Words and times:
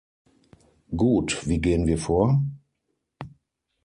Gut, 0.97 1.47
wie 1.47 1.61
gehen 1.61 1.85
wir 1.85 1.99
vor? 1.99 2.41